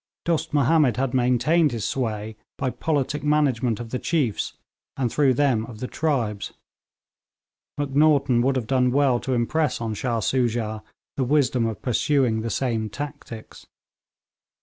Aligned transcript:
Dost 0.25 0.51
Mahomed 0.51 0.97
had 0.97 1.13
maintained 1.13 1.71
his 1.71 1.87
sway 1.87 2.35
by 2.57 2.71
politic 2.71 3.23
management 3.23 3.79
of 3.79 3.91
the 3.91 3.99
chiefs, 3.99 4.53
and 4.97 5.11
through 5.13 5.35
them 5.35 5.63
of 5.67 5.77
the 5.79 5.85
tribes. 5.87 6.53
Macnaghten 7.77 8.41
would 8.41 8.55
have 8.55 8.65
done 8.65 8.89
well 8.91 9.19
to 9.19 9.35
impress 9.35 9.79
on 9.79 9.93
Shah 9.93 10.19
Soojah 10.19 10.81
the 11.17 11.23
wisdom 11.23 11.67
of 11.67 11.83
pursuing 11.83 12.41
the 12.41 12.49
same 12.49 12.89
tactics. 12.89 13.67